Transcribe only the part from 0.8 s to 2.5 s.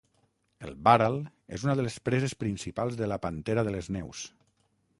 bàral és una de les preses